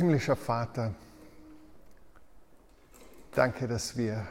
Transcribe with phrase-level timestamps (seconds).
[0.00, 0.94] Himmlischer Vater,
[3.32, 4.26] danke, dass wir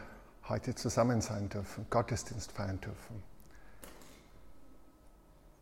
[0.48, 3.22] heute zusammen sein dürfen, Gottesdienst feiern dürfen,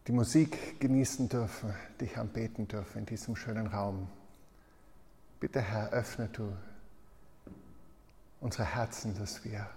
[0.07, 4.07] die Musik genießen dürfen, dich anbeten dürfen in diesem schönen Raum.
[5.41, 6.55] Bitte Herr, öffne du
[8.39, 9.69] unsere Herzen, dass wir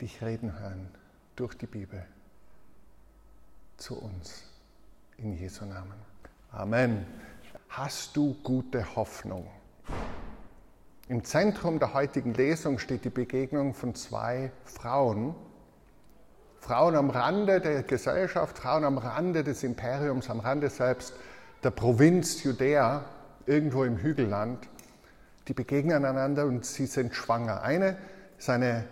[0.00, 0.94] dich reden hören
[1.34, 2.06] durch die Bibel
[3.78, 4.44] zu uns.
[5.16, 5.98] In Jesu Namen.
[6.52, 7.04] Amen.
[7.68, 9.46] Hast du gute Hoffnung?
[11.08, 15.34] Im Zentrum der heutigen Lesung steht die Begegnung von zwei Frauen.
[16.60, 21.12] Frauen am Rande der Gesellschaft, Frauen am Rande des Imperiums, am Rande selbst
[21.62, 23.04] der Provinz Judäa,
[23.46, 24.66] irgendwo im Hügelland.
[25.46, 27.62] Die begegnen einander und sie sind schwanger.
[27.62, 27.98] Eine
[28.38, 28.86] ist eine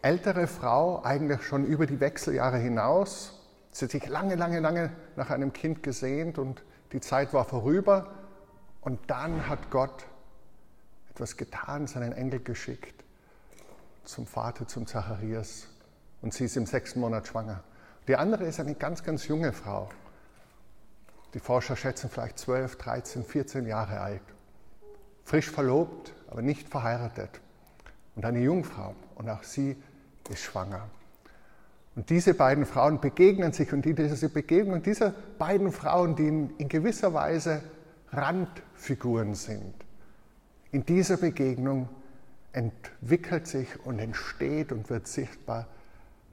[0.00, 3.40] ältere Frau, eigentlich schon über die Wechseljahre hinaus.
[3.72, 8.10] Sie hat sich lange, lange, lange nach einem Kind gesehnt und die Zeit war vorüber.
[8.80, 10.06] Und dann hat Gott
[11.10, 13.04] etwas getan, seinen Engel geschickt
[14.04, 15.68] zum Vater, zum Zacharias.
[16.20, 17.62] Und sie ist im sechsten Monat schwanger.
[18.08, 19.88] Die andere ist eine ganz, ganz junge Frau.
[21.34, 24.22] Die Forscher schätzen vielleicht 12, 13, 14 Jahre alt.
[25.24, 27.40] Frisch verlobt, aber nicht verheiratet.
[28.16, 28.94] Und eine Jungfrau.
[29.14, 29.80] Und auch sie
[30.28, 30.88] ist schwanger.
[31.94, 37.12] Und diese beiden Frauen begegnen sich und diese Begegnung dieser beiden Frauen, die in, gewisser
[37.12, 37.62] Weise
[38.10, 39.74] Randfiguren sind,
[40.70, 41.88] in dieser Begegnung
[42.52, 45.66] entwickelt sich und entsteht und wird sichtbar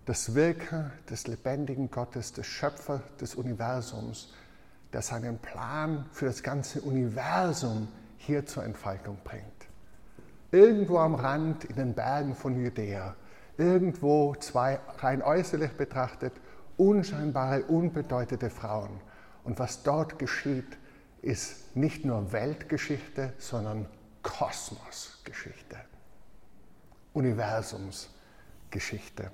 [0.06, 4.34] das Wirken des lebendigen Gottes, des Schöpfer des Universums,
[4.94, 9.44] der seinen Plan für das ganze Universum hier zur Entfaltung bringt.
[10.52, 13.16] Irgendwo am Rand in den Bergen von Judäa
[13.60, 16.32] irgendwo zwei rein äußerlich betrachtet
[16.78, 19.02] unscheinbare, unbedeutende Frauen.
[19.44, 20.78] Und was dort geschieht,
[21.22, 23.86] ist nicht nur Weltgeschichte, sondern
[24.24, 25.76] Kosmosgeschichte,
[27.14, 29.30] Universumsgeschichte.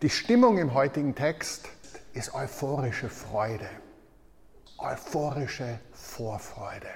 [0.00, 1.68] Die Stimmung im heutigen Text
[2.14, 3.68] ist euphorische Freude,
[4.78, 6.88] euphorische Vorfreude.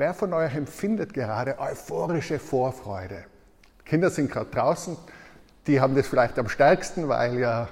[0.00, 3.22] Wer von euch empfindet gerade euphorische Vorfreude?
[3.84, 4.96] Kinder sind gerade draußen,
[5.66, 7.68] die haben das vielleicht am stärksten, weil ja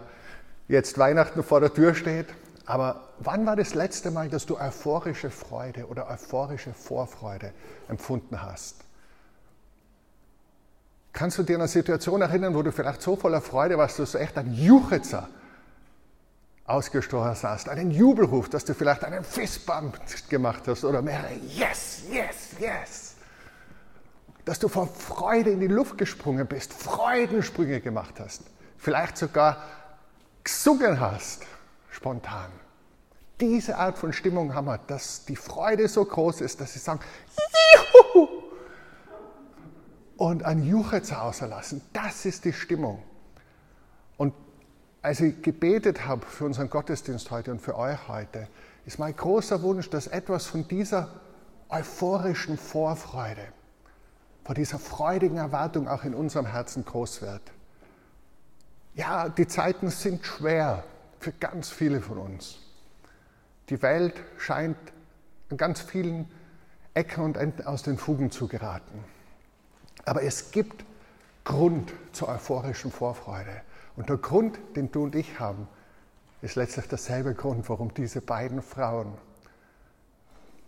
[0.68, 2.26] jetzt Weihnachten vor der Tür steht.
[2.66, 7.54] Aber wann war das letzte Mal, dass du euphorische Freude oder euphorische Vorfreude
[7.88, 8.84] empfunden hast?
[11.14, 14.18] Kannst du dir eine Situation erinnern, wo du vielleicht so voller Freude warst, dass du
[14.18, 15.30] echt ein Juchzer
[16.68, 19.98] ausgestochen hast, einen Jubelruf, dass du vielleicht einen Fistbump
[20.28, 23.14] gemacht hast oder mehrere Yes, Yes, Yes.
[24.44, 28.42] Dass du vor Freude in die Luft gesprungen bist, Freudensprünge gemacht hast,
[28.76, 29.62] vielleicht sogar
[30.44, 31.44] gesungen hast,
[31.90, 32.50] spontan.
[33.40, 37.00] Diese Art von Stimmung haben wir, dass die Freude so groß ist, dass sie sagen,
[38.04, 38.28] Juhu!
[40.16, 41.80] und ein Juchzer auserlassen.
[41.92, 43.02] Das ist die Stimmung.
[45.00, 48.48] Als ich gebetet habe für unseren Gottesdienst heute und für euch heute,
[48.84, 51.08] ist mein großer Wunsch, dass etwas von dieser
[51.68, 53.46] euphorischen Vorfreude,
[54.44, 57.42] von dieser freudigen Erwartung auch in unserem Herzen groß wird.
[58.94, 60.82] Ja, die Zeiten sind schwer
[61.20, 62.58] für ganz viele von uns.
[63.68, 64.76] Die Welt scheint
[65.50, 66.28] an ganz vielen
[66.94, 69.04] Ecken und Enden aus den Fugen zu geraten.
[70.04, 70.84] Aber es gibt
[71.44, 73.62] Grund zur euphorischen Vorfreude.
[73.98, 75.66] Und der Grund, den du und ich haben,
[76.40, 79.12] ist letztlich derselbe Grund, warum diese beiden Frauen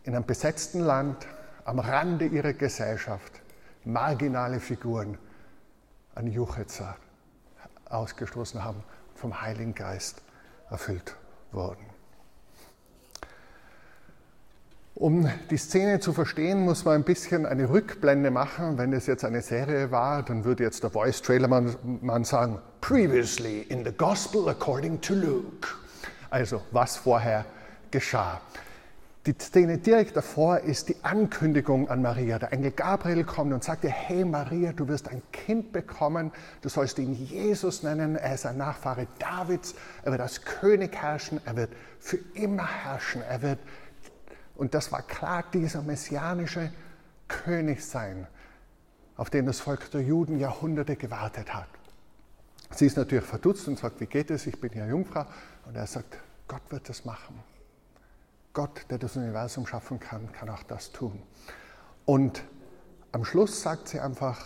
[0.03, 1.29] in einem besetzten Land,
[1.65, 3.41] am Rande ihrer Gesellschaft,
[3.85, 5.17] marginale Figuren
[6.17, 6.97] an Juchitzer
[7.89, 8.83] ausgestoßen haben,
[9.15, 10.23] vom Heiligen Geist
[10.69, 11.15] erfüllt
[11.53, 11.87] wurden.
[15.01, 18.77] Um die Szene zu verstehen, muss man ein bisschen eine Rückblende machen.
[18.77, 23.93] Wenn es jetzt eine Serie war, dann würde jetzt der Voice-Trailer-Mann sagen, Previously in the
[23.93, 25.69] Gospel according to Luke.
[26.29, 27.47] Also, was vorher
[27.91, 28.43] geschah.
[29.25, 32.39] Die Szene direkt davor ist die Ankündigung an Maria.
[32.39, 36.31] Der Engel Gabriel kommt und sagt ihr, hey Maria, du wirst ein Kind bekommen,
[36.61, 41.41] du sollst ihn Jesus nennen, er ist ein Nachfahre Davids, er wird als König herrschen,
[41.47, 43.59] er wird für immer herrschen, er wird
[44.61, 46.71] und das war klar dieser messianische
[47.29, 48.27] König sein,
[49.17, 51.69] auf den das Volk der Juden Jahrhunderte gewartet hat.
[52.71, 55.25] Sie ist natürlich verdutzt und sagt, wie geht es, ich bin ja Jungfrau.
[55.65, 57.43] Und er sagt, Gott wird das machen.
[58.53, 61.23] Gott, der das Universum schaffen kann, kann auch das tun.
[62.05, 62.45] Und
[63.13, 64.45] am Schluss sagt sie einfach,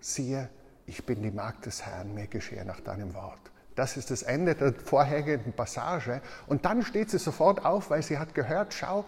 [0.00, 0.48] siehe,
[0.86, 3.38] ich bin die Magd des Herrn, mir geschehe nach deinem Wort.
[3.76, 6.20] Das ist das Ende der vorhergehenden Passage.
[6.48, 9.04] Und dann steht sie sofort auf, weil sie hat gehört, schau,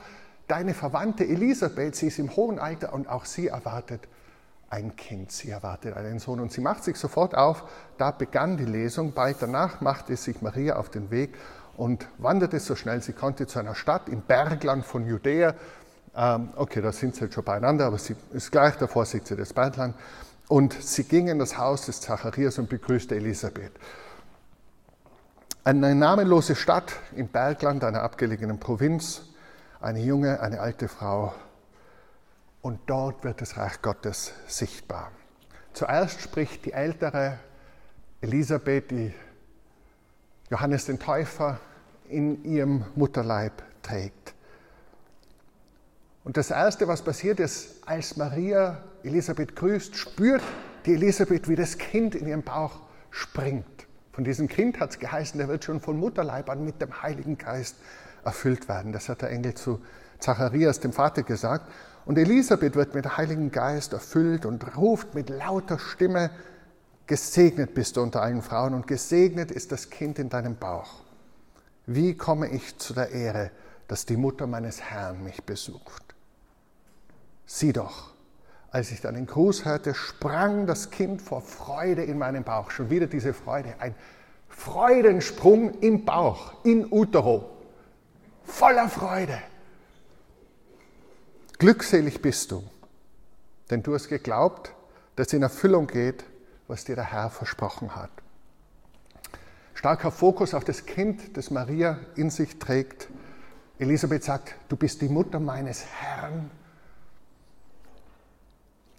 [0.49, 4.09] deine Verwandte Elisabeth, sie ist im hohen Alter und auch sie erwartet
[4.71, 6.41] ein Kind, sie erwartet einen Sohn.
[6.41, 7.65] Und sie macht sich sofort auf,
[7.97, 9.13] da begann die Lesung.
[9.13, 11.35] Bald danach machte sich Maria auf den Weg
[11.77, 15.55] und wanderte so schnell sie konnte zu einer Stadt im Bergland von Judäa.
[16.17, 19.37] Ähm, okay, da sind sie jetzt schon beieinander, aber sie ist gleich davor, sieht sie
[19.37, 19.95] das Bergland.
[20.49, 23.73] Und sie ging in das Haus des Zacharias und begrüßte Elisabeth.
[25.65, 29.23] Eine namenlose Stadt im Bergland einer abgelegenen Provinz,
[29.81, 31.35] eine junge, eine alte Frau.
[32.63, 35.13] Und dort wird das Reich Gottes sichtbar.
[35.73, 37.39] Zuerst spricht die ältere
[38.21, 39.15] Elisabeth, die
[40.51, 41.61] Johannes den Täufer
[42.09, 44.35] in ihrem Mutterleib trägt.
[46.25, 50.43] Und das Erste, was passiert ist, als Maria Elisabeth grüßt, spürt
[50.85, 52.81] die Elisabeth, wie das Kind in ihrem Bauch
[53.11, 53.87] springt.
[54.13, 57.39] Von diesem Kind hat es geheißen, der wird schon von Mutterleib an mit dem Heiligen
[57.39, 57.77] Geist
[58.29, 58.93] erfüllt werden.
[58.93, 59.81] Das hat der Engel zu
[60.19, 61.71] Zacharias, dem Vater, gesagt.
[62.05, 66.31] Und Elisabeth wird mit dem Heiligen Geist erfüllt und ruft mit lauter Stimme,
[67.07, 71.03] gesegnet bist du unter allen Frauen und gesegnet ist das Kind in deinem Bauch.
[71.87, 73.51] Wie komme ich zu der Ehre,
[73.89, 76.15] dass die Mutter meines Herrn mich besucht?
[77.47, 78.13] Sieh doch,
[78.71, 82.71] als ich deinen Gruß hörte, sprang das Kind vor Freude in meinen Bauch.
[82.71, 83.95] Schon wieder diese Freude, ein
[84.49, 87.58] Freudensprung im Bauch, in Utero,
[88.49, 89.41] voller Freude.
[91.59, 92.63] Glückselig bist du,
[93.71, 94.73] denn du hast geglaubt,
[95.17, 96.25] dass in Erfüllung geht,
[96.69, 98.11] was dir der Herr versprochen hat.
[99.75, 103.09] Starker Fokus auf das Kind, das Maria in sich trägt.
[103.79, 106.51] Elisabeth sagt, du bist die Mutter meines Herrn.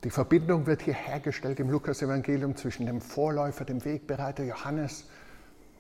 [0.04, 5.06] Die Verbindung wird hier hergestellt im Lukas-Evangelium zwischen dem Vorläufer, dem Wegbereiter Johannes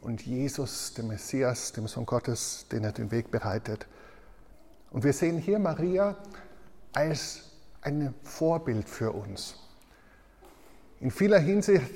[0.02, 3.88] und Jesus, dem Messias, dem Sohn Gottes, den er den Weg bereitet.
[4.92, 6.18] Und wir sehen hier Maria
[6.94, 7.52] als
[7.82, 9.56] ein Vorbild für uns.
[11.00, 11.92] In vieler Hinsicht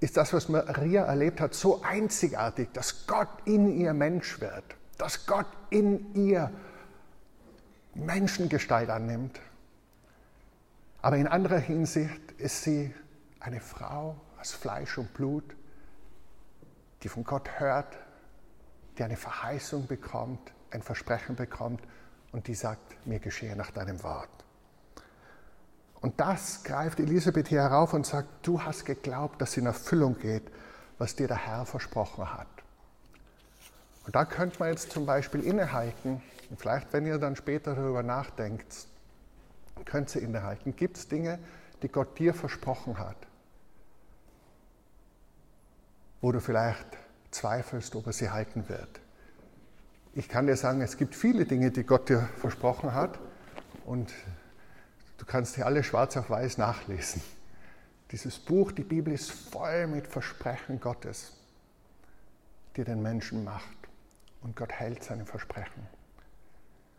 [0.00, 4.64] ist das, was Maria erlebt hat, so einzigartig, dass Gott in ihr Mensch wird,
[4.98, 6.50] dass Gott in ihr
[7.94, 9.40] Menschengestalt annimmt.
[11.02, 12.94] Aber in anderer Hinsicht ist sie
[13.40, 15.56] eine Frau aus Fleisch und Blut,
[17.02, 17.98] die von Gott hört,
[18.98, 21.82] die eine Verheißung bekommt, ein Versprechen bekommt
[22.32, 24.28] und die sagt, mir geschehe nach deinem Wort.
[26.00, 30.50] Und das greift Elisabeth hier herauf und sagt, du hast geglaubt, dass in Erfüllung geht,
[30.98, 32.46] was dir der Herr versprochen hat.
[34.06, 38.02] Und da könnte man jetzt zum Beispiel innehalten, und vielleicht, wenn ihr dann später darüber
[38.02, 38.86] nachdenkt,
[39.84, 40.74] könnt ihr innehalten.
[40.74, 41.38] Gibt es Dinge,
[41.82, 43.16] die Gott dir versprochen hat,
[46.20, 46.86] wo du vielleicht
[47.30, 49.00] zweifelst, ob er sie halten wird?
[50.14, 53.18] Ich kann dir sagen, es gibt viele Dinge, die Gott dir versprochen hat
[53.86, 54.12] und
[55.20, 57.20] Du kannst hier alle schwarz auf weiß nachlesen.
[58.10, 61.36] Dieses Buch, die Bibel, ist voll mit Versprechen Gottes,
[62.74, 63.76] die den Menschen macht.
[64.40, 65.86] Und Gott hält seine Versprechen.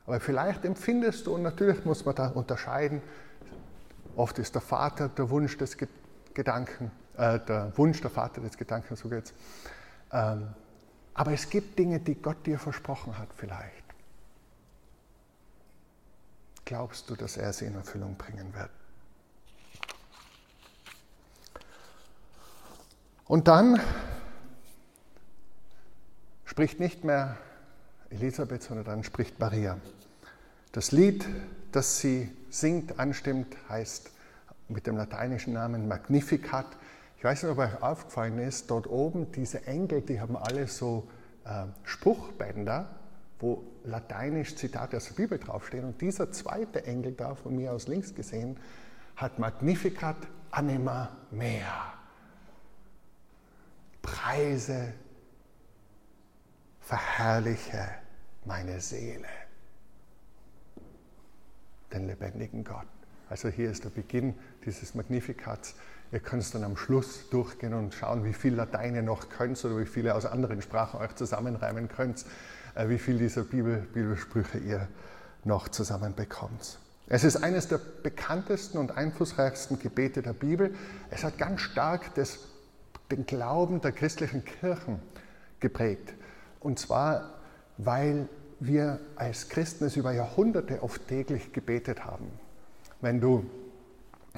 [0.06, 3.01] Aber vielleicht empfindest du, und natürlich muss man da unterscheiden,
[4.15, 5.75] oft ist der Vater der Wunsch des
[6.35, 6.91] Gedanken,
[7.21, 9.33] äh, der Wunsch der Vater des Gedankens, so geht's.
[10.12, 10.53] Ähm,
[11.13, 13.81] aber es gibt Dinge, die Gott dir versprochen hat, vielleicht
[16.71, 18.69] glaubst du, dass er sie in Erfüllung bringen wird?
[23.25, 23.80] Und dann
[26.45, 27.37] spricht nicht mehr
[28.09, 29.78] Elisabeth, sondern dann spricht Maria.
[30.71, 31.28] Das Lied,
[31.73, 34.09] das sie singt, anstimmt, heißt
[34.69, 36.68] mit dem lateinischen Namen Magnificat.
[37.21, 41.07] Ich weiß nicht, ob euch aufgefallen ist, dort oben diese Engel, die haben alle so
[41.45, 42.90] äh, Spruchbänder
[43.42, 45.83] wo lateinisch Zitate aus der Bibel draufstehen.
[45.83, 48.57] Und dieser zweite Engel da, von mir aus links gesehen,
[49.16, 50.16] hat Magnificat
[50.51, 51.94] anima mea.
[54.01, 54.94] Preise,
[56.80, 57.90] verherrliche
[58.45, 59.28] meine Seele,
[61.94, 62.87] den lebendigen Gott.
[63.30, 64.35] Also hier ist der Beginn
[64.66, 65.75] dieses Magnifikats.
[66.11, 69.63] Ihr könnt es dann am Schluss durchgehen und schauen, wie viel Latein ihr noch könnt
[69.63, 72.25] oder wie viele aus anderen Sprachen euch zusammenreimen könnt.
[72.75, 74.87] Äh, wie viel dieser Bibel, Bibelsprüche ihr
[75.44, 76.80] noch zusammenbekommt.
[77.07, 80.73] Es ist eines der bekanntesten und einflussreichsten Gebete der Bibel.
[81.09, 82.39] Es hat ganz stark das,
[83.09, 84.99] den Glauben der christlichen Kirchen
[85.59, 86.13] geprägt.
[86.59, 87.39] Und zwar,
[87.77, 92.27] weil wir als Christen es über Jahrhunderte oft täglich gebetet haben.
[93.01, 93.49] Wenn du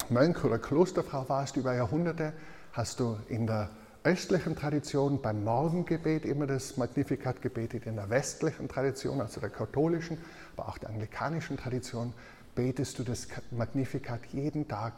[0.08, 2.32] Mönch oder Klosterfrau warst über Jahrhunderte,
[2.72, 3.70] hast du in der
[4.02, 10.18] östlichen Tradition beim Morgengebet immer das Magnificat gebetet, in der westlichen Tradition, also der katholischen,
[10.56, 12.12] aber auch der anglikanischen Tradition,
[12.54, 14.92] betest du das Magnificat jeden Tag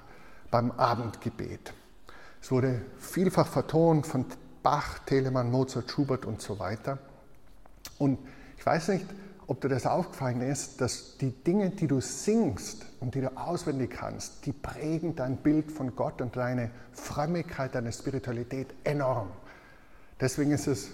[0.50, 1.72] beim Abendgebet.
[2.42, 4.24] Es wurde vielfach vertont von
[4.62, 6.98] Bach, Telemann, Mozart, Schubert und so weiter.
[7.98, 8.18] Und
[8.58, 9.06] ich weiß nicht,
[9.48, 13.90] ob dir das aufgefallen ist, dass die Dinge, die du singst und die du auswendig
[13.90, 19.28] kannst, die prägen dein Bild von Gott und deine Frömmigkeit, deine Spiritualität enorm.
[20.20, 20.90] Deswegen ist es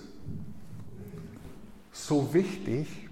[1.92, 3.08] so wichtig,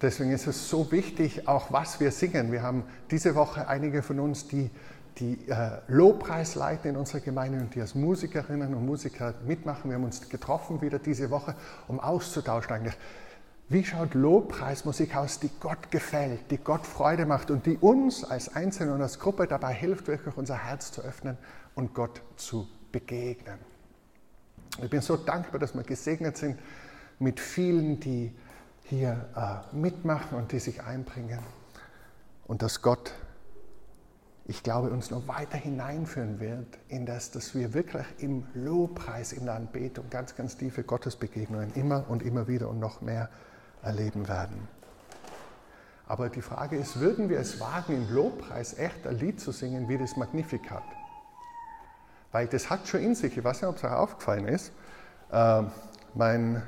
[0.00, 2.52] deswegen ist es so wichtig, auch was wir singen.
[2.52, 4.70] Wir haben diese Woche einige von uns, die
[5.18, 9.90] die äh, Lobpreis leiten in unserer Gemeinde und die als Musikerinnen und Musiker mitmachen.
[9.90, 11.54] Wir haben uns getroffen wieder diese Woche,
[11.88, 12.96] um auszutauschen eigentlich.
[13.68, 18.54] Wie schaut Lobpreismusik aus, die Gott gefällt, die Gott Freude macht und die uns als
[18.54, 21.38] Einzelne und als Gruppe dabei hilft, wirklich unser Herz zu öffnen
[21.74, 23.58] und Gott zu begegnen.
[24.82, 26.58] Ich bin so dankbar, dass wir gesegnet sind
[27.18, 28.32] mit vielen, die
[28.84, 31.40] hier äh, mitmachen und die sich einbringen
[32.46, 33.14] und dass Gott
[34.44, 39.44] ich glaube, uns noch weiter hineinführen wird in das, dass wir wirklich im Lobpreis, in
[39.44, 43.28] der Anbetung ganz, ganz tiefe Gottesbegegnungen immer und immer wieder und noch mehr
[43.82, 44.68] erleben werden.
[46.06, 49.88] Aber die Frage ist, würden wir es wagen, im Lobpreis echt ein Lied zu singen
[49.88, 50.82] wie das Magnificat?
[52.32, 54.72] Weil das hat schon in sich, ich weiß nicht, ob es euch aufgefallen ist,
[55.30, 55.62] äh,
[56.14, 56.62] mein,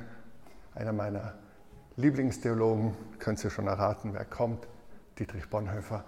[0.75, 1.35] einer meiner
[1.97, 4.67] Lieblingstheologen, könnt ihr schon erraten, wer kommt,
[5.19, 6.05] Dietrich Bonhoeffer,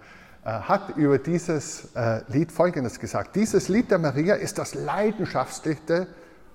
[0.49, 3.35] hat über dieses äh, Lied Folgendes gesagt.
[3.35, 6.07] Dieses Lied der Maria ist das leidenschaftlichste,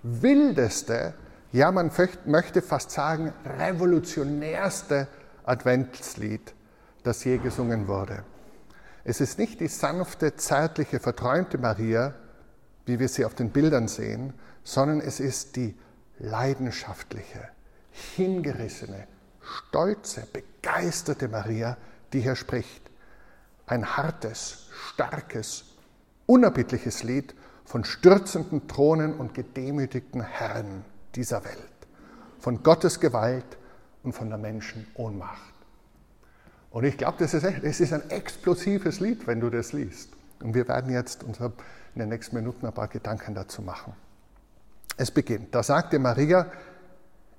[0.02, 1.12] wildeste,
[1.52, 1.90] ja man
[2.24, 5.08] möchte fast sagen revolutionärste
[5.44, 6.54] Adventslied,
[7.02, 8.24] das je gesungen wurde.
[9.04, 12.14] Es ist nicht die sanfte, zärtliche, verträumte Maria,
[12.86, 14.32] wie wir sie auf den Bildern sehen,
[14.64, 15.76] sondern es ist die
[16.18, 17.50] leidenschaftliche,
[18.16, 19.06] hingerissene,
[19.42, 21.76] stolze, begeisterte Maria,
[22.14, 22.81] die hier spricht
[23.66, 25.64] ein hartes, starkes,
[26.26, 31.58] unerbittliches Lied von stürzenden Thronen und gedemütigten Herren dieser Welt,
[32.38, 33.56] von Gottes Gewalt
[34.02, 35.52] und von der Menschen Ohnmacht.
[36.70, 40.10] Und ich glaube, das ist, das ist ein explosives Lied, wenn du das liest.
[40.42, 41.34] Und wir werden jetzt in
[41.94, 43.92] den nächsten Minuten ein paar Gedanken dazu machen.
[44.96, 45.54] Es beginnt.
[45.54, 46.50] Da sagte Maria,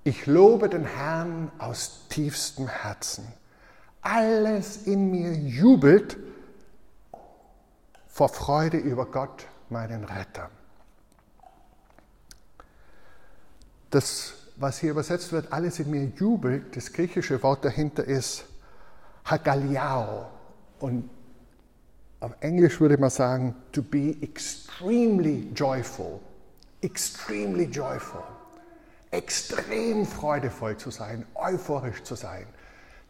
[0.03, 3.27] ich lobe den Herrn aus tiefstem Herzen
[4.03, 6.17] alles in mir jubelt
[8.07, 10.51] vor Freude über Gott, meinen Retter.
[13.89, 18.45] Das, was hier übersetzt wird, alles in mir jubelt, das griechische Wort dahinter ist
[19.25, 20.27] hagaliao.
[20.79, 21.09] Und
[22.19, 26.19] auf Englisch würde man sagen, to be extremely joyful.
[26.81, 28.23] Extremely joyful.
[29.11, 32.47] Extrem freudevoll zu sein, euphorisch zu sein.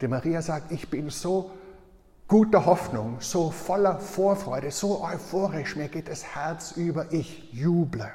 [0.03, 1.51] Die Maria sagt, ich bin so
[2.27, 8.11] guter Hoffnung, so voller Vorfreude, so euphorisch, mir geht das Herz über, ich juble.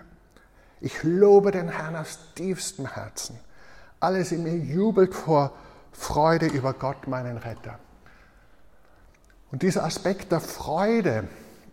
[0.82, 3.38] Ich lobe den Herrn aus tiefstem Herzen.
[4.00, 5.52] Alles in mir jubelt vor
[5.92, 7.78] Freude über Gott, meinen Retter.
[9.50, 11.24] Und dieser Aspekt der Freude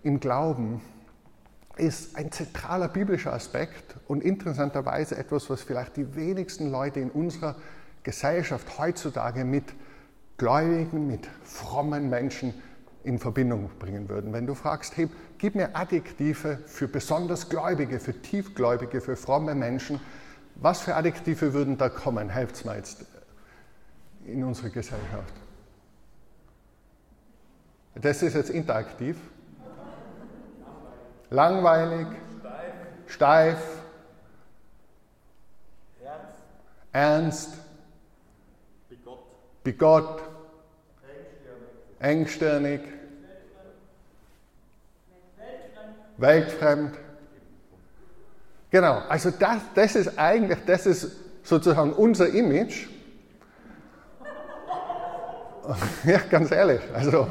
[0.02, 0.82] im Glauben
[1.76, 7.58] ist ein zentraler biblischer Aspekt und interessanterweise etwas, was vielleicht die wenigsten Leute in unserer
[8.04, 9.74] Gesellschaft heutzutage mit
[10.38, 12.54] Gläubigen, mit frommen Menschen
[13.04, 14.34] in Verbindung bringen würden.
[14.34, 20.00] Wenn du fragst, hey, gib mir Adjektive für besonders Gläubige, für Tiefgläubige, für fromme Menschen,
[20.56, 22.30] was für Adjektive würden da kommen?
[22.30, 23.06] Helft mir jetzt
[24.26, 25.34] in unserer Gesellschaft.
[27.96, 29.18] Das ist jetzt interaktiv.
[31.30, 32.08] Langweilig,
[33.08, 33.58] steif,
[36.92, 37.54] ernst,
[39.64, 40.22] bigott,
[42.06, 42.82] engstirnig,
[46.18, 46.96] weltfremd.
[48.70, 51.12] Genau, also das, das ist eigentlich, das ist
[51.44, 52.88] sozusagen unser Image.
[56.04, 57.28] Ja, ganz ehrlich, also,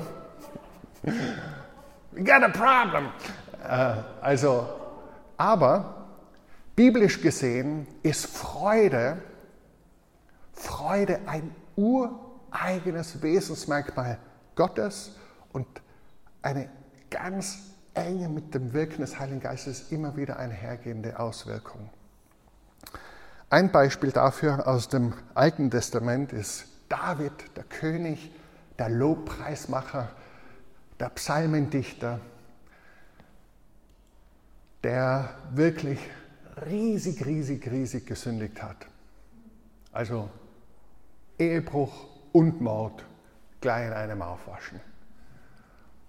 [2.10, 3.10] we got a problem.
[3.62, 4.68] Äh, also,
[5.36, 6.08] aber
[6.74, 9.18] biblisch gesehen ist Freude,
[10.52, 14.18] Freude ein ureigenes Wesensmerkmal
[14.54, 15.12] Gottes
[15.52, 15.66] und
[16.42, 16.68] eine
[17.10, 17.58] ganz
[17.94, 21.90] enge mit dem Wirken des Heiligen Geistes immer wieder einhergehende Auswirkung.
[23.50, 28.32] Ein Beispiel dafür aus dem Alten Testament ist David, der König,
[28.78, 30.10] der Lobpreismacher,
[30.98, 32.20] der Psalmendichter.
[34.84, 35.98] der wirklich
[36.66, 38.86] riesig, riesig, riesig gesündigt hat.
[39.92, 40.28] Also
[41.38, 43.04] Ehebruch und Mord
[43.64, 44.78] gleich in einem aufwaschen.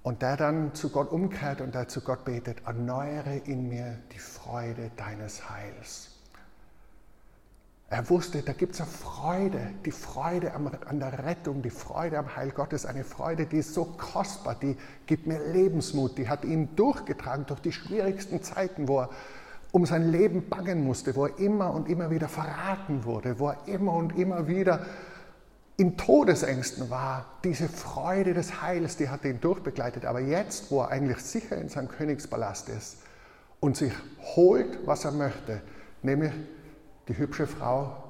[0.04, 4.20] Und der dann zu Gott umkehrt und der zu Gott betet, erneuere in mir die
[4.20, 6.12] Freude deines Heils.
[7.90, 12.36] Er wusste, da gibt es eine Freude, die Freude an der Rettung, die Freude am
[12.36, 16.76] Heil Gottes, eine Freude, die ist so kostbar, die gibt mir Lebensmut, die hat ihn
[16.76, 19.10] durchgetragen durch die schwierigsten Zeiten, wo er
[19.72, 23.68] um sein Leben bangen musste, wo er immer und immer wieder verraten wurde, wo er
[23.68, 24.86] immer und immer wieder
[25.78, 27.26] in Todesängsten war.
[27.44, 30.06] Diese Freude des Heils, die hat ihn durchbegleitet.
[30.06, 32.98] Aber jetzt, wo er eigentlich sicher in seinem Königspalast ist
[33.60, 33.92] und sich
[34.36, 35.62] holt, was er möchte,
[36.02, 36.32] nämlich
[37.08, 38.04] die hübsche Frau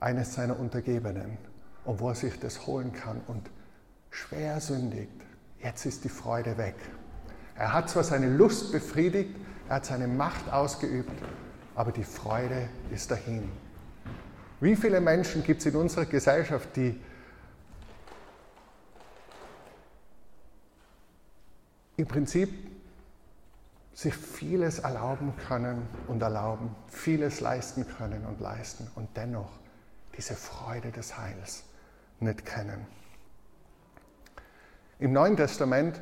[0.00, 1.38] eines seiner Untergebenen
[1.84, 3.50] und wo er sich das holen kann und
[4.10, 5.10] schwer sündigt.
[5.60, 6.76] Jetzt ist die Freude weg.
[7.56, 9.34] Er hat zwar seine Lust befriedigt,
[9.68, 11.10] er hat seine Macht ausgeübt,
[11.74, 13.50] aber die Freude ist dahin.
[14.60, 16.98] Wie viele Menschen gibt es in unserer Gesellschaft, die
[21.98, 22.48] im Prinzip
[23.92, 29.50] sich vieles erlauben können und erlauben, vieles leisten können und leisten und dennoch
[30.16, 31.64] diese Freude des Heils
[32.20, 32.86] nicht kennen.
[35.00, 36.00] Im Neuen Testament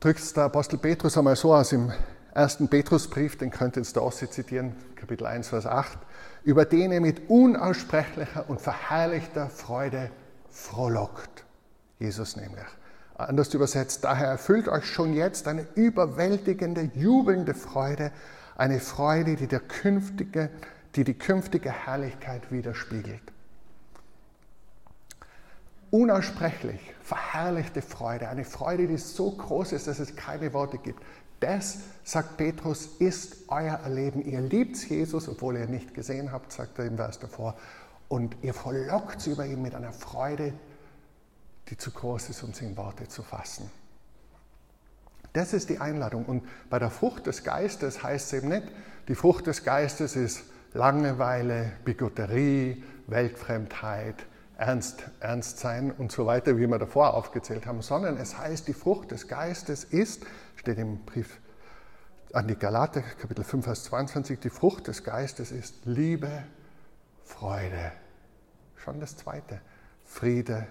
[0.00, 1.92] drückt es der Apostel Petrus einmal so aus im
[2.32, 5.98] ersten Petrusbrief, den könnt ihr jetzt da auch zitieren, Kapitel 1, Vers 8,
[6.42, 10.10] über den er mit unaussprechlicher und verherrlichter Freude
[10.50, 11.44] frohlockt.
[11.98, 12.64] Jesus nämlich.
[13.18, 18.12] Anders übersetzt, daher erfüllt euch schon jetzt eine überwältigende, jubelnde Freude,
[18.58, 20.50] eine Freude, die, der künftige,
[20.96, 23.22] die die künftige Herrlichkeit widerspiegelt.
[25.90, 31.02] Unaussprechlich, verherrlichte Freude, eine Freude, die so groß ist, dass es keine Worte gibt.
[31.40, 34.22] Das, sagt Petrus, ist euer Erleben.
[34.24, 37.54] Ihr liebt Jesus, obwohl ihr ihn nicht gesehen habt, sagt er im Vers davor.
[38.08, 40.52] Und ihr verlockt über ihn mit einer Freude,
[41.68, 43.70] die zu groß ist, um sie in Worte zu fassen.
[45.32, 46.24] Das ist die Einladung.
[46.24, 48.68] Und bei der Frucht des Geistes heißt es eben nicht,
[49.08, 54.26] die Frucht des Geistes ist Langeweile, Bigotterie, Weltfremdheit,
[54.58, 59.10] Ernst, Ernstsein und so weiter, wie wir davor aufgezählt haben, sondern es heißt, die Frucht
[59.10, 60.24] des Geistes ist,
[60.56, 61.38] steht im Brief
[62.32, 66.44] an die Galater, Kapitel 5, Vers 22, die Frucht des Geistes ist Liebe,
[67.24, 67.92] Freude.
[68.76, 69.60] Schon das zweite.
[70.04, 70.66] Friede,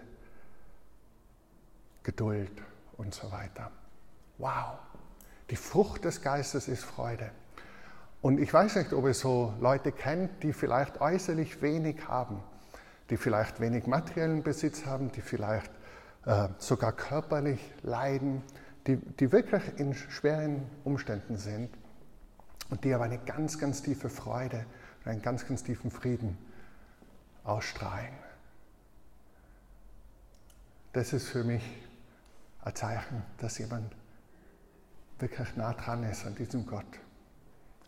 [2.05, 2.51] Geduld
[2.97, 3.71] und so weiter.
[4.37, 4.77] Wow,
[5.49, 7.31] die Frucht des Geistes ist Freude.
[8.21, 12.41] Und ich weiß nicht, ob ihr so Leute kennt, die vielleicht äußerlich wenig haben,
[13.09, 15.71] die vielleicht wenig materiellen Besitz haben, die vielleicht
[16.25, 18.41] äh, sogar körperlich leiden,
[18.87, 21.69] die, die wirklich in schweren Umständen sind
[22.69, 24.65] und die aber eine ganz, ganz tiefe Freude
[25.03, 26.37] und einen ganz, ganz tiefen Frieden
[27.43, 28.13] ausstrahlen.
[30.93, 31.61] Das ist für mich
[32.65, 33.95] ein Zeichen, dass jemand
[35.19, 36.86] wirklich nah dran ist an diesem Gott.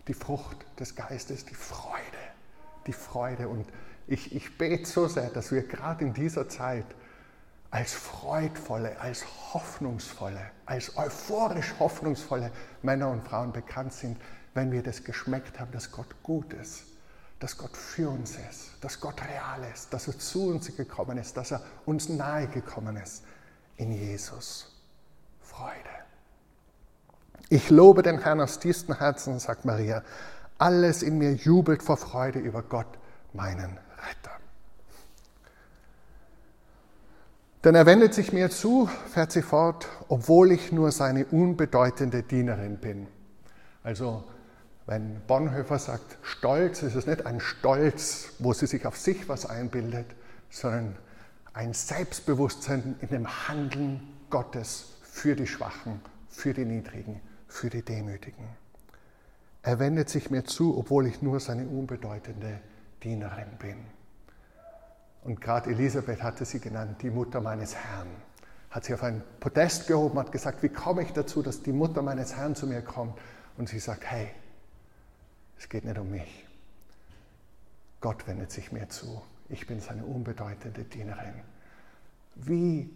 [0.08, 2.02] Die Frucht des Geistes, die Freude,
[2.86, 3.50] die Freude.
[3.50, 3.66] Und
[4.06, 6.86] ich, ich bete so sehr, dass wir gerade in dieser Zeit
[7.70, 14.18] als freudvolle, als hoffnungsvolle, als euphorisch hoffnungsvolle Männer und Frauen bekannt sind,
[14.54, 16.84] wenn wir das geschmeckt haben, dass Gott gut ist,
[17.40, 21.36] dass Gott für uns ist, dass Gott real ist, dass er zu uns gekommen ist,
[21.36, 23.24] dass er uns nahe gekommen ist
[23.78, 24.72] in Jesus.
[25.42, 25.74] Freude.
[27.50, 30.04] Ich lobe den Herrn aus tiefstem Herzen, sagt Maria.
[30.58, 32.98] Alles in mir jubelt vor Freude über Gott,
[33.34, 34.38] meinen Retter.
[37.63, 42.78] Denn er wendet sich mir zu, fährt sie fort, obwohl ich nur seine unbedeutende Dienerin
[42.78, 43.08] bin.
[43.84, 44.24] Also,
[44.86, 49.46] wenn Bonhoeffer sagt Stolz, ist es nicht ein Stolz, wo sie sich auf sich was
[49.46, 50.08] einbildet,
[50.50, 50.96] sondern
[51.58, 58.46] ein Selbstbewusstsein in dem Handeln Gottes für die Schwachen, für die Niedrigen, für die Demütigen.
[59.63, 62.60] Er wendet sich mir zu, obwohl ich nur seine unbedeutende
[63.04, 63.78] Dienerin bin.
[65.24, 68.08] Und gerade Elisabeth hatte sie genannt, die Mutter meines Herrn.
[68.70, 72.04] Hat sie auf ein Podest gehoben, hat gesagt, wie komme ich dazu, dass die Mutter
[72.04, 73.17] meines Herrn zu mir kommt?
[73.58, 74.30] Und sie sagt, hey,
[75.58, 76.46] es geht nicht um mich.
[78.00, 79.24] Gott wendet sich mir zu.
[79.49, 81.41] Ich bin seine unbedeutende Dienerin.
[82.36, 82.89] Wie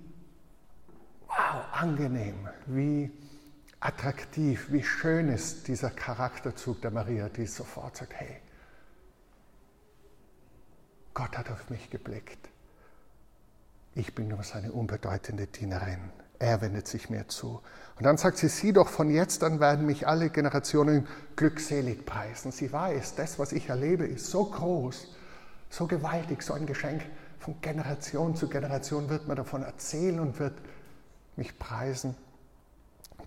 [1.27, 3.11] wow, angenehm, wie
[3.79, 8.37] attraktiv, wie schön ist dieser Charakterzug der Maria, die sofort sagt, hey,
[11.13, 12.49] Gott hat auf mich geblickt.
[13.95, 16.11] Ich bin nur seine unbedeutende Dienerin.
[16.41, 17.61] er wendet sich mir zu.
[17.97, 22.51] Und dann sagt sie, sieh doch, von jetzt an werden mich alle Generationen glückselig preisen.
[22.51, 25.15] Sie weiß, das, was ich erlebe, ist so groß,
[25.71, 27.01] so gewaltig, so ein Geschenk.
[27.39, 30.53] Von Generation zu Generation wird man davon erzählen und wird
[31.37, 32.15] mich preisen,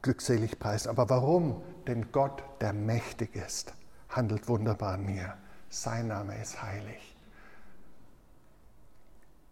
[0.02, 0.90] glückselig preisen.
[0.90, 1.62] Aber warum?
[1.88, 3.72] Denn Gott, der mächtig ist,
[4.08, 5.34] handelt wunderbar an mir.
[5.70, 7.16] Sein Name ist heilig.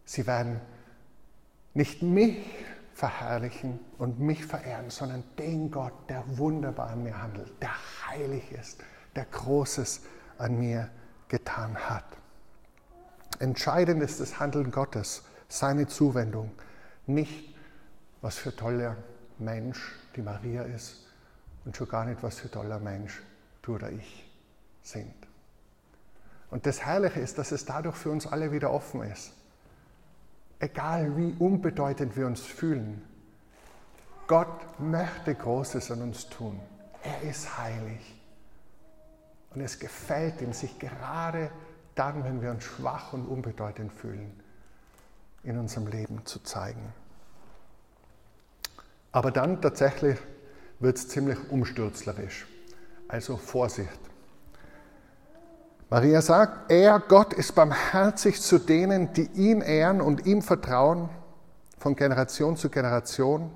[0.05, 0.61] Sie werden
[1.75, 2.37] nicht mich
[2.93, 7.73] verherrlichen und mich verehren, sondern den Gott, der wunderbar an mir handelt, der
[8.07, 8.85] heilig ist,
[9.17, 10.03] der Großes
[10.37, 10.91] an mir
[11.29, 12.05] getan hat.
[13.43, 16.53] Entscheidend ist das Handeln Gottes, seine Zuwendung,
[17.07, 17.55] nicht
[18.21, 18.97] was für toller
[19.39, 21.07] Mensch die Maria ist
[21.65, 23.21] und schon gar nicht was für toller Mensch
[23.63, 24.31] du oder ich
[24.83, 25.15] sind.
[26.51, 29.33] Und das Herrliche ist, dass es dadurch für uns alle wieder offen ist
[30.63, 33.03] egal wie unbedeutend wir uns fühlen,
[34.29, 36.59] Gott möchte Großes an uns tun.
[37.03, 38.21] Er ist heilig.
[39.51, 41.51] Und es gefällt ihm, sich gerade
[41.95, 44.33] dann, wenn wir uns schwach und unbedeutend fühlen,
[45.43, 46.93] in unserem Leben zu zeigen.
[49.11, 50.19] Aber dann tatsächlich
[50.81, 52.47] wird es ziemlich umstürzlerisch.
[53.09, 54.01] Also Vorsicht.
[55.91, 61.11] Maria sagt, er, Gott, ist barmherzig zu denen, die ihn ehren und ihm vertrauen,
[61.79, 63.51] von Generation zu Generation.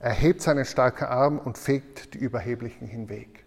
[0.00, 3.41] Er hebt seinen starken Arm und fegt die Überheblichen hinweg.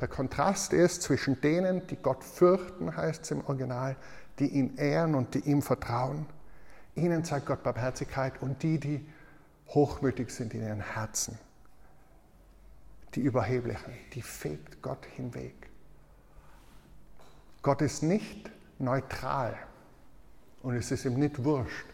[0.00, 3.96] Der Kontrast ist zwischen denen, die Gott fürchten, heißt es im Original,
[4.38, 6.26] die ihn ehren und die ihm vertrauen.
[6.94, 9.06] Ihnen zeigt Gott Barmherzigkeit und die, die
[9.68, 11.38] hochmütig sind in ihren Herzen.
[13.14, 15.70] Die Überheblichen, die fegt Gott hinweg.
[17.62, 19.56] Gott ist nicht neutral
[20.62, 21.86] und es ist ihm nicht wurscht,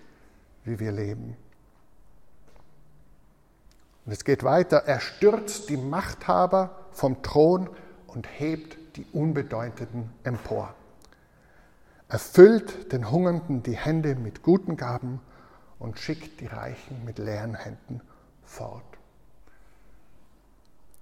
[0.65, 1.37] wie wir leben.
[4.05, 4.79] Und es geht weiter.
[4.79, 7.71] Er stürzt die Machthaber vom Thron
[8.15, 10.75] und hebt die Unbedeutenden empor.
[12.09, 15.21] Er füllt den Hungernden die Hände mit guten Gaben
[15.79, 18.01] und schickt die Reichen mit leeren Händen
[18.45, 18.85] fort.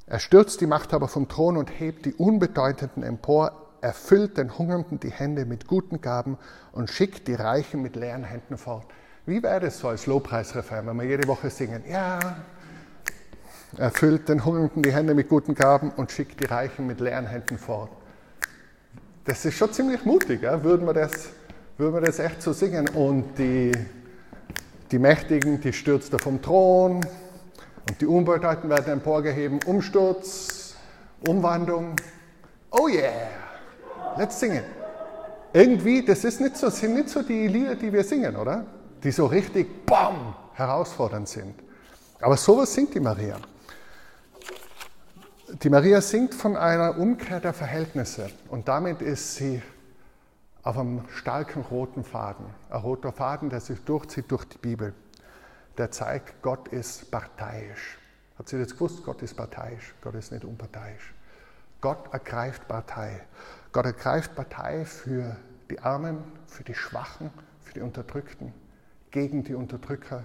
[0.06, 5.10] Er stürzt die Machthaber vom Thron und hebt die Unbedeutenden empor erfüllt den Hungernden die
[5.10, 6.38] Hände mit guten Gaben
[6.72, 8.86] und schickt die Reichen mit leeren Händen fort.
[9.26, 11.82] Wie wäre das so als Lobpreisrefrain, wenn wir jede Woche singen?
[11.88, 12.18] Ja,
[13.76, 17.59] erfüllt den Hungernden die Hände mit guten Gaben und schickt die Reichen mit leeren Händen
[17.59, 17.90] fort.
[19.24, 20.62] Das ist schon ziemlich mutig, ja?
[20.64, 21.28] würden, wir das,
[21.78, 22.88] würden wir das echt so singen.
[22.88, 23.72] Und die,
[24.90, 29.61] die Mächtigen, die stürzt er vom Thron und die Unbedeutenden werden emporgehoben.
[29.64, 30.74] Umsturz,
[31.26, 31.96] Umwandlung.
[32.70, 33.28] Oh yeah!
[34.16, 34.64] let's sing it.
[35.52, 38.64] Irgendwie, das ist nicht so, sind nicht so die Lieder, die wir singen, oder?
[39.02, 41.54] Die so richtig, bam, herausfordernd sind.
[42.20, 43.37] Aber sowas singt die Maria.
[45.54, 49.60] Die Maria singt von einer Umkehr der Verhältnisse und damit ist sie
[50.62, 52.46] auf einem starken roten Faden.
[52.68, 54.94] Ein roter Faden, der sich durchzieht durch die Bibel.
[55.76, 57.98] Der zeigt, Gott ist parteiisch.
[58.38, 59.02] Hat sie das gewusst?
[59.04, 59.92] Gott ist parteiisch.
[60.00, 61.14] Gott ist nicht unparteiisch.
[61.80, 63.20] Gott ergreift Partei.
[63.72, 65.36] Gott ergreift Partei für
[65.68, 68.52] die Armen, für die Schwachen, für die Unterdrückten,
[69.10, 70.22] gegen die Unterdrücker,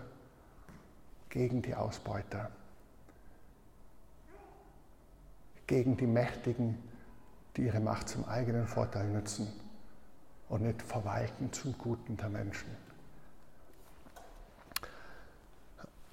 [1.29, 2.51] gegen die Ausbeuter,
[5.67, 6.77] gegen die Mächtigen,
[7.55, 9.47] die ihre Macht zum eigenen Vorteil nutzen
[10.49, 12.69] und nicht verwalten zum Guten der Menschen.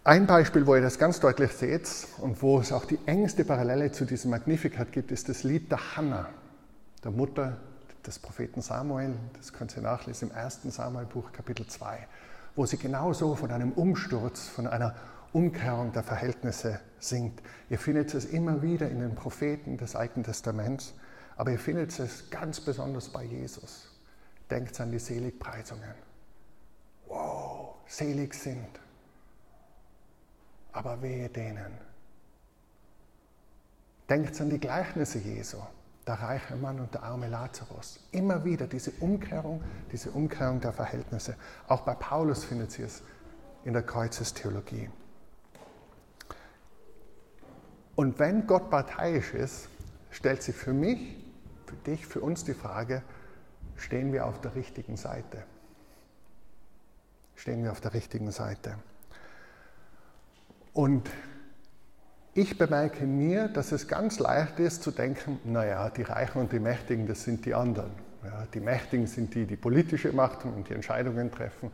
[0.04, 1.88] Ein Beispiel, wo ihr das ganz deutlich seht
[2.18, 5.96] und wo es auch die engste Parallele zu diesem Magnificat gibt, ist das Lied der
[5.96, 6.28] Hannah
[7.04, 7.56] der Mutter
[8.04, 12.06] des Propheten Samuel, das könnt ihr nachlesen im ersten Samuelbuch Kapitel 2,
[12.56, 14.96] wo sie genauso von einem Umsturz, von einer
[15.32, 17.42] Umkehrung der Verhältnisse singt.
[17.70, 20.94] Ihr findet es immer wieder in den Propheten des Alten Testaments,
[21.36, 23.90] aber ihr findet es ganz besonders bei Jesus.
[24.50, 25.94] Denkt an die Seligpreisungen.
[27.06, 28.80] Wow, selig sind,
[30.72, 31.78] aber wehe denen.
[34.08, 35.58] Denkt an die Gleichnisse Jesu
[36.06, 38.00] der reiche Mann und der arme Lazarus.
[38.10, 41.36] Immer wieder diese Umkehrung, diese Umkehrung der Verhältnisse.
[41.68, 43.02] Auch bei Paulus findet sie es
[43.64, 44.90] in der Kreuzestheologie.
[47.94, 49.68] Und wenn Gott parteiisch ist,
[50.10, 51.16] stellt sich für mich,
[51.66, 53.02] für dich, für uns die Frage,
[53.76, 55.42] stehen wir auf der richtigen Seite?
[57.34, 58.76] Stehen wir auf der richtigen Seite?
[60.72, 61.10] Und
[62.34, 66.60] ich bemerke mir, dass es ganz leicht ist zu denken, naja, die Reichen und die
[66.60, 67.90] Mächtigen, das sind die anderen.
[68.24, 71.70] Ja, die Mächtigen sind die, die politische Macht haben und die Entscheidungen treffen.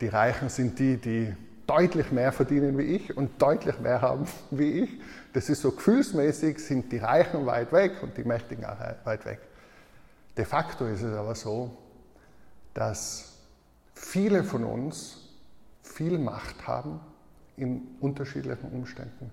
[0.00, 1.34] Die Reichen sind die, die
[1.66, 5.00] deutlich mehr verdienen wie ich und deutlich mehr haben wie ich.
[5.32, 9.40] Das ist so gefühlsmäßig, sind die Reichen weit weg und die Mächtigen auch weit weg.
[10.36, 11.76] De facto ist es aber so,
[12.74, 13.38] dass
[13.94, 15.26] viele von uns
[15.82, 17.00] viel Macht haben
[17.56, 19.30] in unterschiedlichen Umständen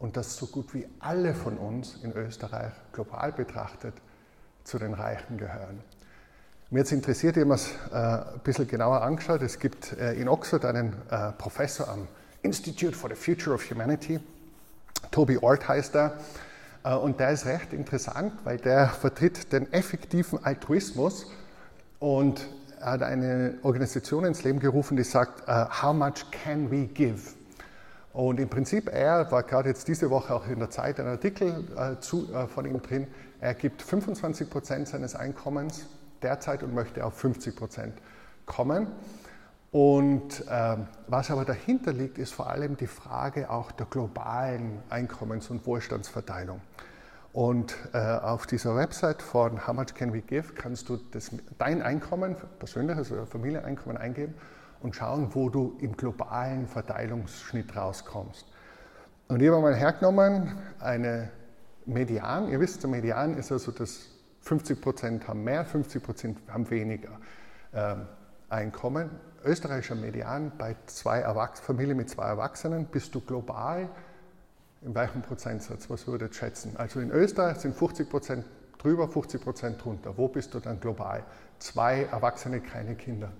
[0.00, 3.94] und dass so gut wie alle von uns in Österreich global betrachtet
[4.64, 5.80] zu den Reichen gehören.
[6.72, 9.42] Mir jetzt interessiert, ich habe es äh, ein bisschen genauer angeschaut.
[9.42, 12.06] Es gibt äh, in Oxford einen äh, Professor am
[12.42, 14.20] Institute for the Future of Humanity,
[15.10, 16.12] Toby Ort heißt er.
[16.84, 21.26] Äh, und der ist recht interessant, weil der vertritt den effektiven Altruismus
[21.98, 22.46] und
[22.80, 27.34] hat eine Organisation ins Leben gerufen, die sagt, uh, How much can we give?
[28.12, 31.64] Und im Prinzip, er war gerade jetzt diese Woche auch in der Zeit ein Artikel
[31.76, 33.08] äh, zu, äh, von ihm drin,
[33.40, 35.86] er gibt 25 Prozent seines Einkommens
[36.22, 37.94] derzeit und möchte auf 50 Prozent
[38.46, 38.88] kommen.
[39.72, 45.48] Und äh, was aber dahinter liegt, ist vor allem die Frage auch der globalen Einkommens-
[45.50, 46.60] und Wohlstandsverteilung.
[47.32, 51.80] Und äh, auf dieser Website von How Much Can We Give kannst du das, dein
[51.80, 54.34] Einkommen, persönliches oder Familieneinkommen eingeben
[54.80, 58.46] und schauen, wo du im globalen Verteilungsschnitt rauskommst.
[59.28, 61.30] Und ich habe mal hergenommen eine
[61.86, 62.48] Median.
[62.48, 64.08] Ihr wisst, der Median ist also das
[64.40, 67.18] 50 Prozent haben mehr, 50 Prozent haben weniger
[67.72, 67.96] äh,
[68.48, 69.10] Einkommen.
[69.44, 73.88] Österreichischer Median bei zwei Erwachs Familien mit zwei Erwachsenen bist du global
[74.82, 75.90] in welchem Prozentsatz?
[75.90, 76.76] Was würdet ihr schätzen?
[76.76, 78.44] Also in Österreich sind 50 Prozent
[78.78, 80.16] drüber, 50 Prozent drunter.
[80.16, 81.24] Wo bist du dann global?
[81.58, 83.30] Zwei Erwachsene, keine Kinder.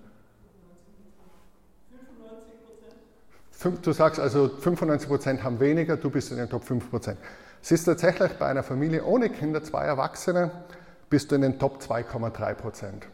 [1.90, 2.54] 95
[3.50, 3.86] Prozent.
[3.86, 7.18] Du sagst also 95 Prozent haben weniger, du bist in den Top 5 Prozent.
[7.62, 10.50] Es ist tatsächlich bei einer Familie ohne Kinder, zwei Erwachsene,
[11.10, 13.06] bist du in den Top 2,3 Prozent.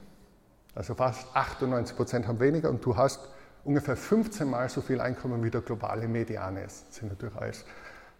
[0.74, 3.20] Also fast 98 Prozent haben weniger und du hast
[3.64, 6.86] ungefähr 15 Mal so viel Einkommen wie der globale Median ist.
[6.88, 7.64] Das sind natürlich alles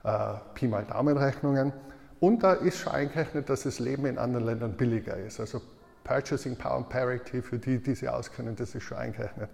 [0.03, 1.73] äh, Pi mal Daumenrechnungen.
[2.19, 5.39] Und da ist schon eingerechnet, dass das Leben in anderen Ländern billiger ist.
[5.39, 5.61] Also
[6.03, 9.51] Purchasing Power Parity, für die, die sich auskennen, das ist schon eingerechnet.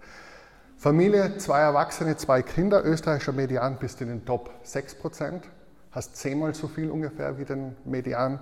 [0.77, 5.45] Familie, zwei Erwachsene, zwei Kinder, österreichischer Median bist in den Top 6 Prozent,
[5.91, 8.39] hast zehnmal so viel ungefähr wie den Median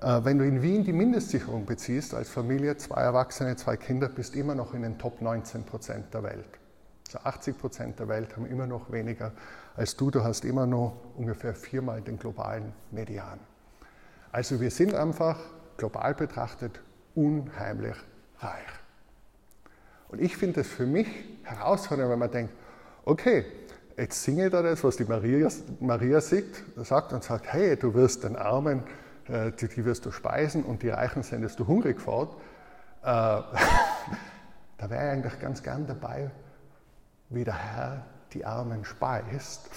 [0.00, 4.38] wenn du in Wien die Mindestsicherung beziehst, als Familie, zwei Erwachsene, zwei Kinder, bist du
[4.38, 6.58] immer noch in den Top 19 Prozent der Welt.
[7.06, 9.32] Also 80 Prozent der Welt haben immer noch weniger
[9.74, 10.10] als du.
[10.10, 13.38] Du hast immer noch ungefähr viermal den globalen Median.
[14.32, 15.38] Also wir sind einfach
[15.76, 16.80] global betrachtet
[17.14, 17.96] unheimlich
[18.40, 18.66] reich.
[20.08, 21.06] Und ich finde es für mich
[21.42, 22.52] herausfordernd, wenn man denkt,
[23.04, 23.44] okay,
[23.96, 25.48] jetzt singe ich da das, was die Maria,
[25.80, 28.82] Maria sagt und sagt, hey, du wirst den Armen
[29.28, 32.36] äh, die, die, wirst du speisen und die Reichen sendest du hungrig fort.
[33.02, 33.06] Äh,
[34.78, 36.30] da wäre ich eigentlich ganz gern dabei,
[37.28, 39.70] wie der Herr die Armen speist.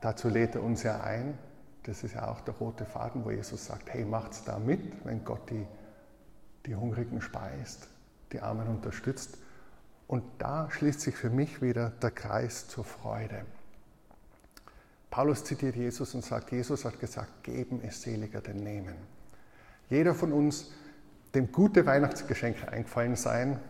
[0.00, 1.38] Dazu lädt er uns ja ein.
[1.84, 5.24] Das ist ja auch der rote Faden, wo Jesus sagt, hey, macht's da mit, wenn
[5.24, 5.66] Gott die,
[6.66, 7.88] die Hungrigen speist,
[8.32, 9.38] die Armen unterstützt.
[10.06, 13.44] Und da schließt sich für mich wieder der Kreis zur Freude.
[15.14, 18.96] Paulus zitiert Jesus und sagt, Jesus hat gesagt, geben ist seliger denn nehmen.
[19.88, 20.72] Jeder von uns,
[21.36, 23.60] dem gute Weihnachtsgeschenke eingefallen sein,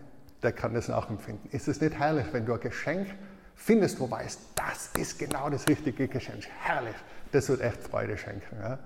[0.43, 1.51] der kann das nachempfinden.
[1.51, 3.09] Ist es nicht herrlich, wenn du ein Geschenk
[3.57, 6.47] findest, wo weißt, das ist genau das richtige Geschenk.
[6.63, 6.97] Herrlich,
[7.33, 8.57] das wird echt Freude schenken.
[8.63, 8.79] Ja?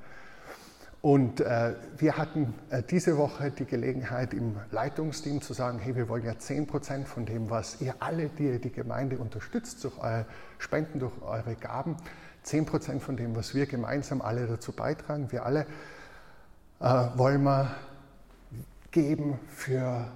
[1.01, 6.09] Und äh, wir hatten äh, diese Woche die Gelegenheit im Leitungsteam zu sagen, hey, wir
[6.09, 10.27] wollen ja 10% von dem, was ihr alle, die ihr die Gemeinde unterstützt, durch eure
[10.59, 11.97] Spenden, durch eure Gaben,
[12.49, 15.67] 10% von dem, was wir gemeinsam alle dazu beitragen, wir alle
[16.81, 17.71] äh, wollen wir
[18.91, 20.09] geben für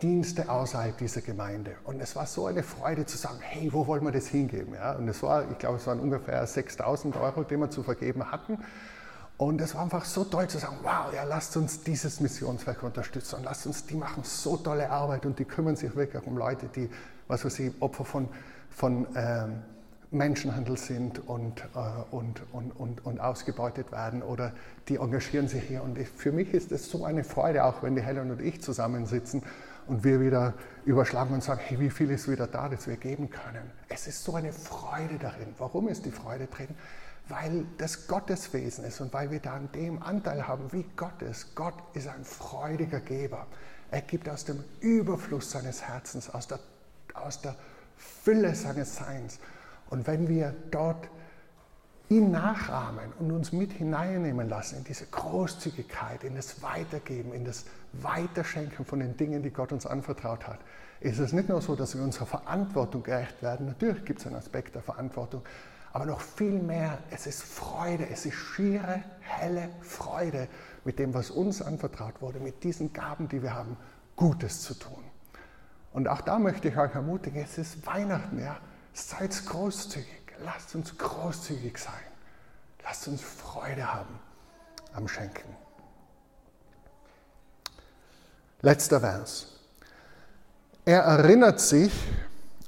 [0.00, 1.76] Dienste außerhalb dieser Gemeinde.
[1.84, 4.74] Und es war so eine Freude zu sagen, hey, wo wollen wir das hingeben?
[4.74, 8.30] Ja, und es war, ich glaube, es waren ungefähr 6000 Euro, die wir zu vergeben
[8.30, 8.58] hatten.
[9.36, 13.36] Und es war einfach so toll zu sagen, wow, ja, lasst uns dieses Missionswerk unterstützen
[13.36, 16.66] und lasst uns, die machen so tolle Arbeit und die kümmern sich wirklich um Leute,
[16.66, 16.90] die,
[17.26, 18.28] was weiß ich, Opfer von,
[18.70, 19.62] von ähm,
[20.10, 21.78] Menschenhandel sind und, äh,
[22.10, 24.52] und, und, und, und ausgebeutet werden oder
[24.88, 25.82] die engagieren sich hier.
[25.82, 28.62] Und ich, für mich ist es so eine Freude, auch wenn die Helen und ich
[28.62, 29.42] zusammensitzen
[29.86, 33.28] und wir wieder überschlagen und sagen, hey, wie viel ist wieder da, das wir geben
[33.28, 33.70] können.
[33.88, 35.54] Es ist so eine Freude darin.
[35.58, 36.68] Warum ist die Freude drin?
[37.28, 41.54] Weil das Gotteswesen ist und weil wir da an dem Anteil haben, wie Gott ist.
[41.54, 43.46] Gott ist ein freudiger Geber.
[43.90, 46.60] Er gibt aus dem Überfluss seines Herzens, aus der,
[47.12, 47.54] aus der
[47.96, 49.38] Fülle seines Seins.
[49.90, 51.08] Und wenn wir dort
[52.08, 57.66] ihn nachahmen und uns mit hineinnehmen lassen in diese Großzügigkeit, in das Weitergeben, in das
[57.92, 60.60] weiterschenken von den Dingen, die Gott uns anvertraut hat,
[61.00, 63.66] ist es nicht nur so, dass wir unserer Verantwortung gerecht werden.
[63.66, 65.42] Natürlich gibt es einen Aspekt der Verantwortung,
[65.92, 70.48] aber noch viel mehr, es ist Freude, es ist schiere, helle Freude
[70.84, 73.76] mit dem, was uns anvertraut wurde, mit diesen Gaben, die wir haben,
[74.16, 75.04] Gutes zu tun.
[75.92, 78.58] Und auch da möchte ich euch ermutigen, es ist Weihnachten, ja,
[78.92, 80.06] seid großzügig,
[80.44, 81.94] lasst uns großzügig sein,
[82.84, 84.18] lasst uns Freude haben
[84.94, 85.56] am Schenken.
[88.60, 89.46] Letzter Vers.
[90.84, 91.92] Er erinnert sich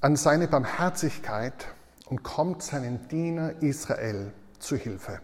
[0.01, 1.67] an seine Barmherzigkeit
[2.07, 5.21] und kommt seinem Diener Israel zu Hilfe.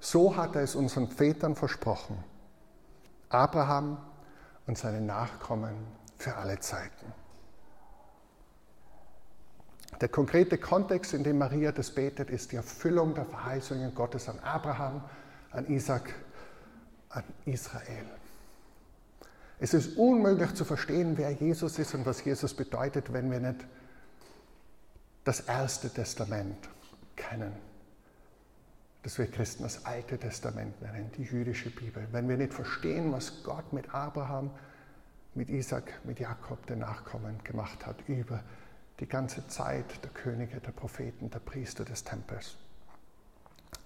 [0.00, 2.22] So hat er es unseren Vätern versprochen,
[3.28, 3.98] Abraham
[4.66, 5.74] und seine Nachkommen
[6.18, 7.12] für alle Zeiten.
[10.00, 14.38] Der konkrete Kontext, in dem Maria das betet, ist die Erfüllung der Verheißungen Gottes an
[14.40, 15.02] Abraham,
[15.52, 16.14] an Isaac,
[17.08, 18.04] an Israel.
[19.58, 23.64] Es ist unmöglich zu verstehen, wer Jesus ist und was Jesus bedeutet, wenn wir nicht
[25.24, 26.68] das Erste Testament
[27.16, 27.52] kennen.
[29.02, 32.06] Das wir Christen das Alte Testament nennen, die jüdische Bibel.
[32.12, 34.50] Wenn wir nicht verstehen, was Gott mit Abraham,
[35.34, 38.42] mit Isaac, mit Jakob, den Nachkommen, gemacht hat, über
[39.00, 42.56] die ganze Zeit der Könige, der Propheten, der Priester des Tempels.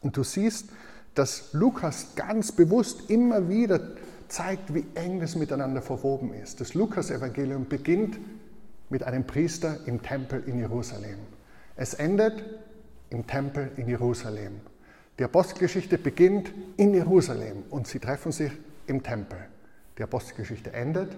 [0.00, 0.70] Und du siehst,
[1.14, 3.80] dass Lukas ganz bewusst immer wieder
[4.28, 6.60] zeigt, wie eng das miteinander verwoben ist.
[6.60, 8.18] Das Lukas-Evangelium beginnt
[8.88, 11.18] mit einem Priester im Tempel in Jerusalem.
[11.76, 12.44] Es endet
[13.10, 14.60] im Tempel in Jerusalem.
[15.18, 18.52] Die Apostelgeschichte beginnt in Jerusalem und sie treffen sich
[18.86, 19.38] im Tempel.
[19.98, 21.16] Die Apostelgeschichte endet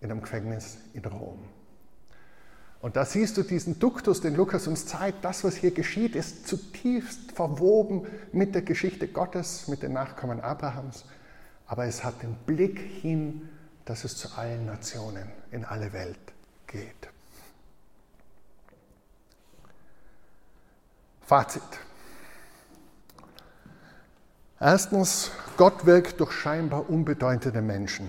[0.00, 1.38] in einem Gefängnis in Rom.
[2.80, 5.24] Und da siehst du diesen Duktus, den Lukas uns zeigt.
[5.24, 11.04] Das, was hier geschieht, ist zutiefst verwoben mit der Geschichte Gottes, mit den Nachkommen Abrahams
[11.66, 13.48] aber es hat den Blick hin,
[13.84, 16.18] dass es zu allen Nationen in alle Welt
[16.66, 17.08] geht.
[21.22, 21.62] Fazit.
[24.60, 28.08] Erstens, Gott wirkt durch scheinbar unbedeutende Menschen,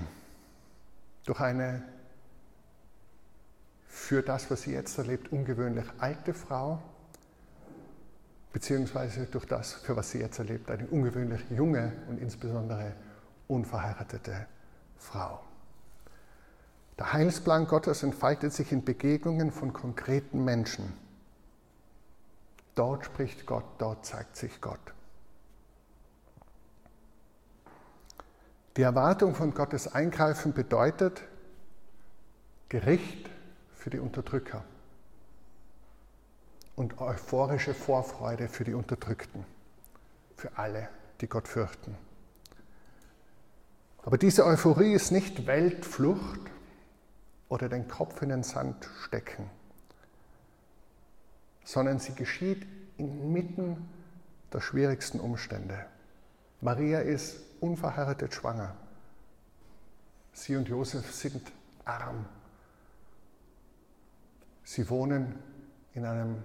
[1.26, 1.84] durch eine
[3.98, 6.82] für das, was sie jetzt erlebt, ungewöhnlich alte Frau,
[8.54, 12.94] beziehungsweise durch das, für was sie jetzt erlebt, eine ungewöhnlich junge und insbesondere
[13.48, 14.46] unverheiratete
[14.98, 15.42] Frau.
[16.98, 20.94] Der Heilsplan Gottes entfaltet sich in Begegnungen von konkreten Menschen.
[22.76, 24.94] Dort spricht Gott, dort zeigt sich Gott.
[28.78, 31.24] Die Erwartung von Gottes Eingreifen bedeutet
[32.70, 33.30] Gericht
[33.88, 34.66] für die Unterdrücker
[36.76, 39.46] und euphorische Vorfreude für die Unterdrückten,
[40.36, 40.90] für alle,
[41.22, 41.96] die Gott fürchten.
[44.04, 46.42] Aber diese Euphorie ist nicht Weltflucht
[47.48, 49.50] oder den Kopf in den Sand stecken,
[51.64, 53.88] sondern sie geschieht inmitten
[54.52, 55.86] der schwierigsten Umstände.
[56.60, 58.76] Maria ist unverheiratet schwanger.
[60.34, 61.42] Sie und Josef sind
[61.86, 62.26] arm.
[64.68, 65.40] Sie wohnen
[65.94, 66.44] in einem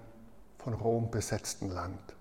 [0.59, 2.15] von Rom besetzten Land.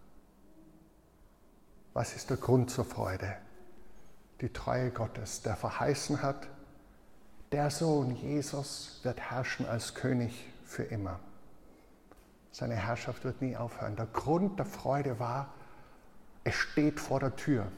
[1.94, 3.36] Was ist der Grund zur Freude?
[4.42, 6.48] die Treue Gottes, der verheißen hat,
[7.52, 11.20] der Sohn Jesus wird herrschen als König für immer.
[12.52, 13.96] Seine Herrschaft wird nie aufhören.
[13.96, 15.54] Der Grund der Freude war,
[16.44, 17.72] es steht vor der Tür.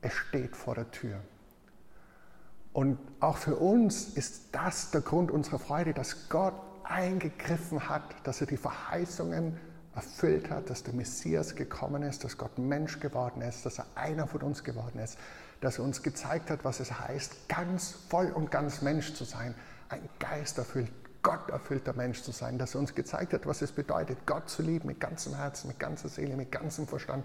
[0.00, 1.20] Es steht vor der Tür.
[2.72, 6.54] Und auch für uns ist das der Grund unserer Freude, dass Gott
[6.90, 9.58] eingegriffen hat, dass er die Verheißungen
[9.94, 14.26] erfüllt hat, dass der Messias gekommen ist, dass Gott Mensch geworden ist, dass er einer
[14.26, 15.18] von uns geworden ist,
[15.60, 19.54] dass er uns gezeigt hat, was es heißt, ganz voll und ganz Mensch zu sein,
[19.88, 23.72] ein Geist erfüllt, Gott erfüllter Mensch zu sein, dass er uns gezeigt hat, was es
[23.72, 27.24] bedeutet, Gott zu lieben mit ganzem Herzen, mit ganzer Seele, mit ganzem Verstand,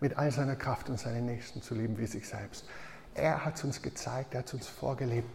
[0.00, 2.66] mit all seiner Kraft und seinen Nächsten zu lieben wie sich selbst.
[3.14, 5.28] Er hat es uns gezeigt, er hat es uns vorgelebt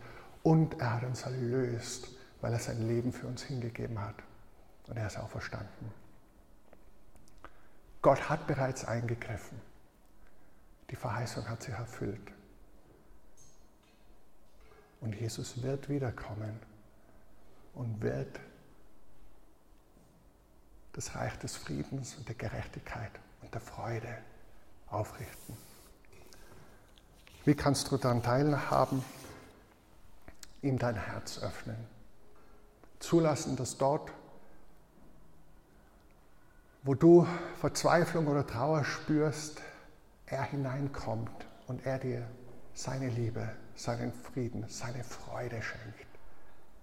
[0.44, 2.10] und er hat uns erlöst,
[2.44, 4.16] weil er sein Leben für uns hingegeben hat.
[4.88, 5.94] Und er ist auch verstanden.
[8.02, 9.62] Gott hat bereits eingegriffen.
[10.90, 12.34] Die Verheißung hat sich erfüllt.
[15.00, 16.60] Und Jesus wird wiederkommen
[17.76, 18.42] und wird
[20.92, 24.18] das Reich des Friedens und der Gerechtigkeit und der Freude
[24.88, 25.56] aufrichten.
[27.46, 29.02] Wie kannst du daran teilhaben?
[30.62, 32.03] Ihm dein Herz öffnen.
[33.04, 34.12] Zulassen, dass dort
[36.84, 37.26] wo du
[37.60, 39.62] Verzweiflung oder Trauer spürst,
[40.26, 42.28] er hineinkommt und er dir
[42.74, 46.08] seine Liebe, seinen Frieden, seine Freude schenkt,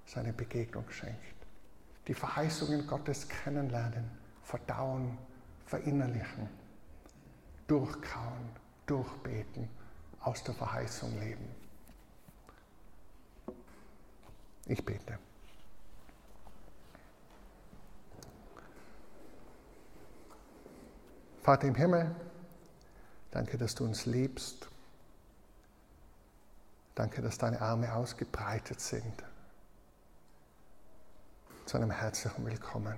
[0.06, 1.18] seine Begegnung schenkt.
[2.08, 4.10] Die Verheißungen Gottes kennenlernen,
[4.42, 5.18] verdauen,
[5.66, 6.48] verinnerlichen,
[7.66, 8.48] durchkauen,
[8.86, 9.68] durchbeten,
[10.20, 11.48] aus der Verheißung leben.
[14.66, 15.18] Ich bete.
[21.42, 22.14] Vater im Himmel,
[23.30, 24.68] danke, dass du uns liebst.
[26.94, 29.24] Danke, dass deine Arme ausgebreitet sind.
[31.64, 32.94] Zu einem herzlichen Willkommen.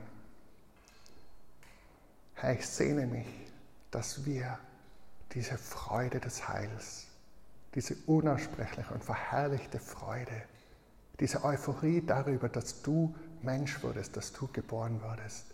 [2.35, 3.29] Herr, ich sehne mich,
[3.93, 4.59] dass wir
[5.35, 7.07] diese Freude des Heils,
[7.77, 10.43] diese unaussprechliche und verherrlichte Freude,
[11.21, 15.47] diese Euphorie darüber, dass du Mensch wurdest, dass du geboren wurdest,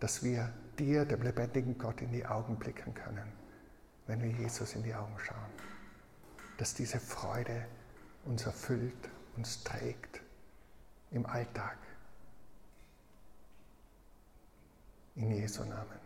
[0.00, 3.32] dass wir dir, dem lebendigen Gott, in die Augen blicken können,
[4.06, 5.50] wenn wir Jesus in die Augen schauen.
[6.58, 7.66] Dass diese Freude
[8.24, 10.20] uns erfüllt, uns trägt
[11.10, 11.78] im Alltag.
[15.16, 16.00] In Jesu Namen.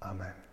[0.00, 0.45] Amen.